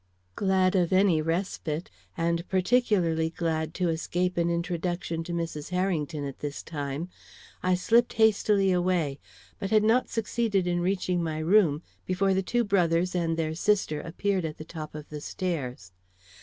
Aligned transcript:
Glad 0.35 0.73
of 0.75 0.91
any 0.91 1.21
respite, 1.21 1.91
and 2.17 2.49
particularly 2.49 3.29
glad 3.29 3.75
to 3.75 3.89
escape 3.89 4.35
an 4.35 4.49
introduction 4.49 5.23
to 5.25 5.31
Mrs. 5.31 5.69
Harrington 5.69 6.23
at 6.25 6.39
this 6.39 6.63
time, 6.63 7.07
I 7.61 7.75
slipped 7.75 8.13
hastily 8.13 8.71
away, 8.71 9.19
but 9.59 9.69
had 9.69 9.83
not 9.83 10.09
succeeded 10.09 10.65
in 10.65 10.79
reaching 10.79 11.21
my 11.21 11.37
room 11.37 11.83
before 12.07 12.33
the 12.33 12.41
two 12.41 12.63
brothers 12.63 13.13
and 13.13 13.37
their 13.37 13.53
sister 13.53 14.01
appeared 14.01 14.43
at 14.43 14.57
the 14.57 14.65
top 14.65 14.95
of 14.95 15.07
the 15.09 15.21
stairs. 15.21 15.91